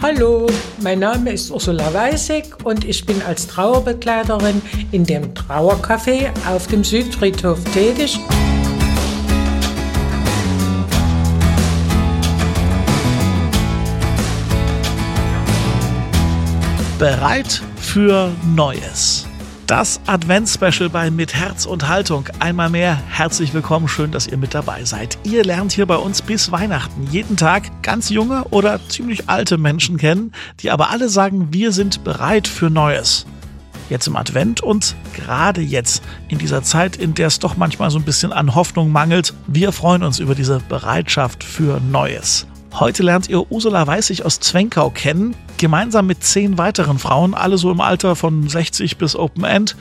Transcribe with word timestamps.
Hallo, 0.00 0.46
mein 0.80 1.00
Name 1.00 1.32
ist 1.32 1.50
Ursula 1.50 1.92
Weißig 1.92 2.64
und 2.64 2.84
ich 2.84 3.04
bin 3.04 3.20
als 3.20 3.48
Trauerbegleiterin 3.48 4.62
in 4.92 5.04
dem 5.04 5.34
Trauercafé 5.34 6.30
auf 6.46 6.68
dem 6.68 6.84
Südfriedhof 6.84 7.58
tätig. 7.74 8.20
Bereit 17.00 17.60
für 17.80 18.30
Neues. 18.54 19.27
Das 19.68 20.00
Advents-Special 20.06 20.88
bei 20.88 21.10
Mit 21.10 21.34
Herz 21.34 21.66
und 21.66 21.88
Haltung. 21.88 22.24
Einmal 22.38 22.70
mehr 22.70 22.98
herzlich 23.10 23.52
willkommen, 23.52 23.86
schön, 23.86 24.10
dass 24.10 24.26
ihr 24.26 24.38
mit 24.38 24.54
dabei 24.54 24.84
seid. 24.84 25.18
Ihr 25.24 25.44
lernt 25.44 25.72
hier 25.72 25.84
bei 25.84 25.96
uns 25.96 26.22
bis 26.22 26.50
Weihnachten 26.50 27.06
jeden 27.10 27.36
Tag 27.36 27.82
ganz 27.82 28.08
junge 28.08 28.44
oder 28.44 28.80
ziemlich 28.88 29.28
alte 29.28 29.58
Menschen 29.58 29.98
kennen, 29.98 30.32
die 30.60 30.70
aber 30.70 30.88
alle 30.88 31.10
sagen, 31.10 31.48
wir 31.52 31.72
sind 31.72 32.02
bereit 32.02 32.48
für 32.48 32.70
Neues. 32.70 33.26
Jetzt 33.90 34.06
im 34.06 34.16
Advent 34.16 34.62
und 34.62 34.96
gerade 35.12 35.60
jetzt, 35.60 36.02
in 36.28 36.38
dieser 36.38 36.62
Zeit, 36.62 36.96
in 36.96 37.12
der 37.12 37.26
es 37.26 37.38
doch 37.38 37.58
manchmal 37.58 37.90
so 37.90 37.98
ein 37.98 38.06
bisschen 38.06 38.32
an 38.32 38.54
Hoffnung 38.54 38.90
mangelt, 38.90 39.34
wir 39.48 39.72
freuen 39.72 40.02
uns 40.02 40.18
über 40.18 40.34
diese 40.34 40.60
Bereitschaft 40.60 41.44
für 41.44 41.78
Neues. 41.78 42.46
Heute 42.72 43.02
lernt 43.02 43.28
ihr 43.28 43.52
Ursula 43.52 43.86
Weißig 43.86 44.24
aus 44.24 44.40
Zwenkau 44.40 44.88
kennen, 44.88 45.36
gemeinsam 45.58 46.06
mit 46.06 46.24
zehn 46.24 46.56
weiteren 46.56 46.98
Frauen, 46.98 47.34
alle 47.34 47.58
so 47.58 47.70
im 47.70 47.80
Alter 47.80 48.16
von 48.16 48.48
60 48.48 48.96
bis 48.96 49.14
Open 49.14 49.44
End, 49.44 49.76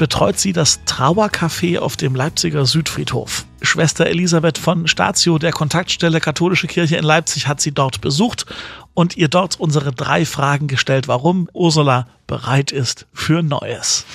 betreut 0.00 0.38
sie 0.38 0.54
das 0.54 0.80
Trauercafé 0.86 1.78
auf 1.78 1.94
dem 1.96 2.14
Leipziger 2.14 2.64
Südfriedhof. 2.64 3.44
Schwester 3.60 4.06
Elisabeth 4.06 4.56
von 4.56 4.88
Statio 4.88 5.38
der 5.38 5.52
Kontaktstelle 5.52 6.20
Katholische 6.20 6.66
Kirche 6.66 6.96
in 6.96 7.04
Leipzig 7.04 7.46
hat 7.46 7.60
sie 7.60 7.72
dort 7.72 8.00
besucht 8.00 8.46
und 8.94 9.18
ihr 9.18 9.28
dort 9.28 9.60
unsere 9.60 9.92
drei 9.92 10.24
Fragen 10.24 10.68
gestellt, 10.68 11.06
warum 11.06 11.50
Ursula 11.52 12.06
bereit 12.26 12.72
ist 12.72 13.06
für 13.12 13.42
Neues. 13.42 14.06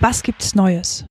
Was 0.00 0.22
gibt's 0.22 0.54
Neues? 0.54 1.04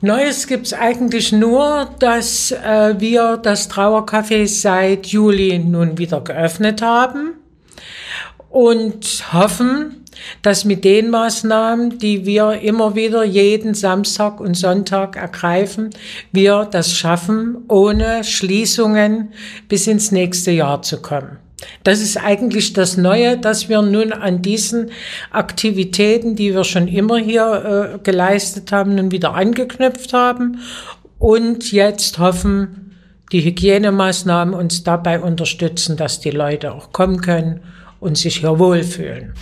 Neues 0.00 0.46
gibt's 0.46 0.72
eigentlich 0.72 1.32
nur, 1.32 1.90
dass 1.98 2.52
äh, 2.52 2.94
wir 2.98 3.36
das 3.36 3.70
Trauercafé 3.70 4.46
seit 4.46 5.08
Juli 5.08 5.58
nun 5.58 5.98
wieder 5.98 6.22
geöffnet 6.22 6.80
haben 6.80 7.37
und 8.50 9.32
hoffen, 9.32 10.04
dass 10.42 10.64
mit 10.64 10.84
den 10.84 11.10
Maßnahmen, 11.10 11.98
die 11.98 12.26
wir 12.26 12.60
immer 12.60 12.94
wieder 12.94 13.24
jeden 13.24 13.74
Samstag 13.74 14.40
und 14.40 14.54
Sonntag 14.54 15.16
ergreifen, 15.16 15.90
wir 16.32 16.66
das 16.70 16.92
schaffen, 16.92 17.58
ohne 17.68 18.24
Schließungen 18.24 19.32
bis 19.68 19.86
ins 19.86 20.10
nächste 20.12 20.50
Jahr 20.50 20.82
zu 20.82 21.00
kommen. 21.00 21.38
Das 21.82 22.00
ist 22.00 22.16
eigentlich 22.16 22.72
das 22.72 22.96
Neue, 22.96 23.36
dass 23.36 23.68
wir 23.68 23.82
nun 23.82 24.12
an 24.12 24.42
diesen 24.42 24.90
Aktivitäten, 25.30 26.36
die 26.36 26.54
wir 26.54 26.64
schon 26.64 26.86
immer 26.86 27.18
hier 27.18 27.94
äh, 27.94 27.98
geleistet 27.98 28.70
haben, 28.70 28.94
nun 28.94 29.10
wieder 29.10 29.34
angeknüpft 29.34 30.12
haben 30.12 30.60
und 31.18 31.72
jetzt 31.72 32.18
hoffen, 32.18 32.96
die 33.32 33.44
Hygienemaßnahmen 33.44 34.54
uns 34.54 34.84
dabei 34.84 35.20
unterstützen, 35.20 35.96
dass 35.96 36.20
die 36.20 36.30
Leute 36.30 36.72
auch 36.72 36.92
kommen 36.92 37.20
können 37.20 37.60
und 38.00 38.16
sich 38.18 38.38
hier 38.38 38.58
wohlfühlen. 38.58 39.34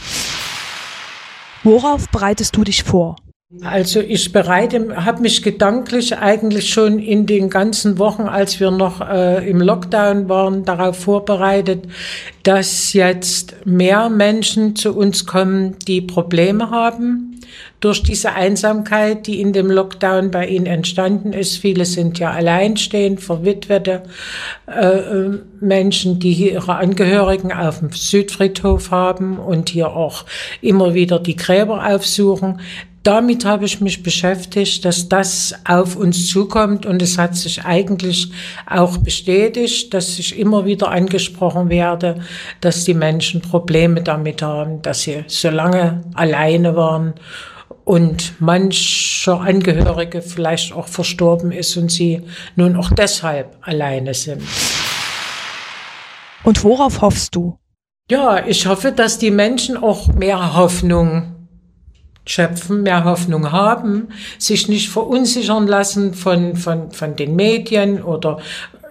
Worauf 1.63 2.09
bereitest 2.11 2.57
du 2.57 2.65
dich 2.65 2.85
vor? 2.85 3.17
Also 3.63 4.01
ich 4.01 4.33
bereite, 4.33 5.05
habe 5.05 5.23
mich 5.23 5.41
gedanklich 5.41 6.19
eigentlich 6.19 6.69
schon 6.69 6.99
in 6.99 7.27
den 7.27 7.49
ganzen 7.49 7.97
Wochen, 7.97 8.23
als 8.23 8.59
wir 8.59 8.73
noch 8.73 9.01
äh, 9.01 9.49
im 9.49 9.61
Lockdown 9.61 10.29
waren, 10.29 10.65
darauf 10.65 10.99
vorbereitet, 10.99 11.85
dass 12.43 12.93
jetzt 12.93 13.55
mehr 13.65 14.09
Menschen 14.09 14.75
zu 14.75 14.97
uns 14.97 15.27
kommen, 15.27 15.77
die 15.87 16.01
Probleme 16.01 16.71
haben 16.71 17.41
durch 17.79 18.03
diese 18.03 18.33
Einsamkeit, 18.33 19.29
die 19.29 19.41
in 19.41 19.53
dem 19.53 19.71
Lockdown 19.71 20.33
bei 20.33 20.49
ihnen 20.49 20.67
entstanden 20.67 21.33
ist. 21.33 21.59
Viele 21.59 21.85
sind 21.85 22.19
ja 22.19 22.33
alleinstehend, 22.33 23.21
verwitwete 23.21 24.03
äh, 24.67 25.39
Menschen, 25.61 26.19
die 26.19 26.33
hier 26.33 26.53
ihre 26.55 26.77
Angehörigen 26.77 27.53
auf 27.53 27.79
dem 27.79 27.93
Südfriedhof 27.93 28.91
haben 28.91 29.39
und 29.39 29.69
hier 29.69 29.91
auch 29.91 30.25
immer 30.61 30.95
wieder 30.95 31.21
die 31.21 31.37
Gräber 31.37 31.87
aufsuchen 31.87 32.61
damit 33.07 33.45
habe 33.45 33.65
ich 33.65 33.81
mich 33.81 34.03
beschäftigt, 34.03 34.85
dass 34.85 35.09
das 35.09 35.55
auf 35.65 35.95
uns 35.95 36.29
zukommt 36.29 36.87
und 36.87 37.01
es 37.03 37.19
hat 37.19 37.37
sich 37.37 37.65
eigentlich 37.65 38.33
auch 38.69 38.99
bestätigt, 38.99 39.95
dass 39.95 40.19
ich 40.19 40.37
immer 40.37 40.65
wieder 40.65 40.91
angesprochen 40.91 41.71
werde, 41.71 42.21
dass 42.61 42.85
die 42.85 42.95
Menschen 42.95 43.43
Probleme 43.43 44.03
damit 44.03 44.43
haben, 44.43 44.83
dass 44.83 45.03
sie 45.03 45.23
so 45.29 45.51
lange 45.51 46.01
alleine 46.15 46.75
waren 46.75 47.15
und 47.85 48.41
mancher 48.41 49.41
Angehörige 49.41 50.21
vielleicht 50.21 50.73
auch 50.73 50.89
verstorben 50.89 51.53
ist 51.53 51.77
und 51.77 51.93
sie 51.93 52.23
nun 52.57 52.75
auch 52.75 52.91
deshalb 52.91 53.57
alleine 53.61 54.15
sind. 54.15 54.43
Und 56.43 56.65
worauf 56.65 57.03
hoffst 57.03 57.37
du? 57.37 57.57
Ja, 58.11 58.45
ich 58.45 58.67
hoffe, 58.67 58.91
dass 58.91 59.19
die 59.19 59.31
Menschen 59.31 59.77
auch 59.77 60.09
mehr 60.09 60.57
Hoffnung 60.57 61.36
schöpfen, 62.27 62.83
mehr 62.83 63.05
Hoffnung 63.05 63.53
haben, 63.53 64.09
sich 64.39 64.69
nicht 64.69 64.91
verunsichern 64.91 65.67
lassen 65.67 66.13
von, 66.13 66.57
von, 66.57 66.91
von 66.91 67.17
den 67.17 67.37
Medien 67.37 68.03
oder 68.03 68.39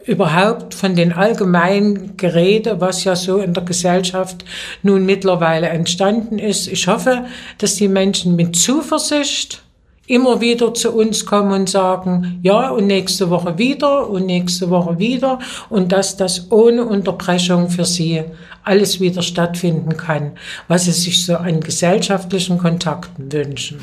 überhaupt 0.06 0.74
von 0.74 0.96
den 0.96 1.14
allgemeinen 1.14 2.16
Gerede, 2.16 2.80
was 2.80 3.04
ja 3.04 3.16
so 3.16 3.40
in 3.40 3.54
der 3.54 3.64
Gesellschaft 3.64 4.46
nun 4.84 5.06
mittlerweile 5.06 5.68
entstanden 5.68 6.40
ist. 6.40 6.68
Ich 6.68 6.88
hoffe, 6.88 7.26
dass 7.58 7.76
die 7.76 7.88
Menschen 7.88 8.36
mit 8.36 8.56
Zuversicht 8.56 9.65
immer 10.08 10.42
wieder 10.42 10.74
zu 10.74 10.92
uns 10.92 11.26
kommen 11.26 11.52
und 11.52 11.70
sagen, 11.70 12.40
ja, 12.44 12.70
und 12.70 12.88
nächste 12.88 13.30
Woche 13.30 13.58
wieder 13.58 14.10
und 14.10 14.26
nächste 14.26 14.70
Woche 14.70 15.00
wieder 15.00 15.40
und 15.70 15.92
dass 15.92 16.18
das 16.18 16.52
ohne 16.52 16.86
Unterbrechung 16.86 17.70
für 17.70 17.86
sie 17.86 18.24
alles 18.64 19.00
wieder 19.00 19.22
stattfinden 19.22 19.96
kann, 19.96 20.34
was 20.68 20.86
sie 20.86 20.92
sich 20.92 21.26
so 21.26 21.38
an 21.38 21.60
gesellschaftlichen 21.60 22.58
Kontakten 22.58 23.32
wünschen. 23.32 23.80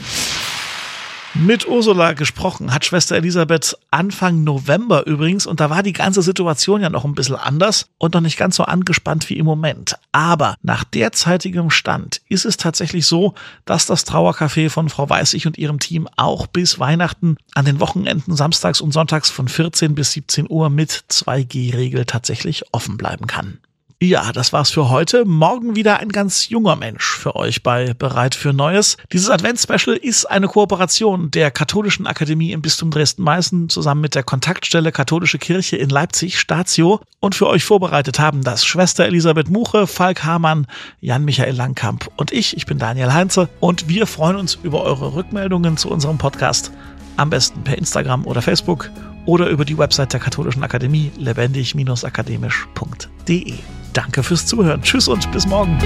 Mit 1.34 1.66
Ursula 1.66 2.12
gesprochen 2.12 2.74
hat 2.74 2.84
Schwester 2.84 3.16
Elisabeth 3.16 3.78
Anfang 3.90 4.44
November 4.44 5.06
übrigens 5.06 5.46
und 5.46 5.60
da 5.60 5.70
war 5.70 5.82
die 5.82 5.94
ganze 5.94 6.20
Situation 6.20 6.82
ja 6.82 6.90
noch 6.90 7.06
ein 7.06 7.14
bisschen 7.14 7.36
anders 7.36 7.86
und 7.96 8.12
noch 8.12 8.20
nicht 8.20 8.36
ganz 8.36 8.56
so 8.56 8.64
angespannt 8.64 9.30
wie 9.30 9.38
im 9.38 9.46
Moment. 9.46 9.96
Aber 10.12 10.56
nach 10.60 10.84
derzeitigem 10.84 11.70
Stand 11.70 12.20
ist 12.28 12.44
es 12.44 12.58
tatsächlich 12.58 13.06
so, 13.06 13.32
dass 13.64 13.86
das 13.86 14.06
Trauercafé 14.06 14.68
von 14.68 14.90
Frau 14.90 15.08
Weißig 15.08 15.46
und 15.46 15.56
ihrem 15.56 15.78
Team 15.78 16.06
auch 16.16 16.46
bis 16.46 16.78
Weihnachten 16.78 17.38
an 17.54 17.64
den 17.64 17.80
Wochenenden 17.80 18.36
samstags 18.36 18.82
und 18.82 18.92
sonntags 18.92 19.30
von 19.30 19.48
14 19.48 19.94
bis 19.94 20.12
17 20.12 20.50
Uhr 20.50 20.68
mit 20.68 21.04
2G-Regel 21.10 22.04
tatsächlich 22.04 22.64
offen 22.72 22.98
bleiben 22.98 23.26
kann. 23.26 23.58
Ja, 24.02 24.32
das 24.32 24.52
war's 24.52 24.72
für 24.72 24.90
heute. 24.90 25.24
Morgen 25.24 25.76
wieder 25.76 26.00
ein 26.00 26.08
ganz 26.08 26.48
junger 26.48 26.74
Mensch 26.74 27.04
für 27.04 27.36
euch 27.36 27.62
bei 27.62 27.94
Bereit 27.94 28.34
für 28.34 28.52
Neues. 28.52 28.96
Dieses 29.12 29.30
Advents-Special 29.30 29.96
ist 29.96 30.24
eine 30.24 30.48
Kooperation 30.48 31.30
der 31.30 31.52
Katholischen 31.52 32.08
Akademie 32.08 32.50
im 32.50 32.62
Bistum 32.62 32.90
Dresden-Meißen 32.90 33.68
zusammen 33.68 34.00
mit 34.00 34.16
der 34.16 34.24
Kontaktstelle 34.24 34.90
Katholische 34.90 35.38
Kirche 35.38 35.76
in 35.76 35.88
Leipzig, 35.88 36.40
Statio. 36.40 36.98
Und 37.20 37.36
für 37.36 37.46
euch 37.46 37.62
vorbereitet 37.62 38.18
haben 38.18 38.42
das 38.42 38.64
Schwester 38.64 39.06
Elisabeth 39.06 39.50
Muche, 39.50 39.86
Falk 39.86 40.24
Hamann, 40.24 40.66
Jan-Michael 41.00 41.54
Langkamp 41.54 42.10
und 42.16 42.32
ich. 42.32 42.56
Ich 42.56 42.66
bin 42.66 42.78
Daniel 42.78 43.12
Heinze 43.12 43.48
und 43.60 43.88
wir 43.88 44.08
freuen 44.08 44.34
uns 44.34 44.58
über 44.64 44.82
eure 44.82 45.14
Rückmeldungen 45.14 45.76
zu 45.76 45.88
unserem 45.88 46.18
Podcast. 46.18 46.72
Am 47.18 47.30
besten 47.30 47.62
per 47.62 47.78
Instagram 47.78 48.26
oder 48.26 48.42
Facebook 48.42 48.90
oder 49.26 49.46
über 49.46 49.64
die 49.64 49.78
Website 49.78 50.12
der 50.12 50.18
Katholischen 50.18 50.64
Akademie 50.64 51.12
lebendig-akademisch.de. 51.18 53.81
Danke 53.92 54.22
fürs 54.22 54.46
Zuhören. 54.46 54.82
Tschüss 54.82 55.08
und 55.08 55.30
bis 55.32 55.46
morgen. 55.46 55.78